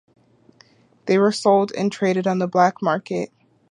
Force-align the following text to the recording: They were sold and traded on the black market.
They 1.05 1.19
were 1.19 1.31
sold 1.31 1.73
and 1.77 1.91
traded 1.91 2.25
on 2.25 2.39
the 2.39 2.47
black 2.47 2.81
market. 2.81 3.31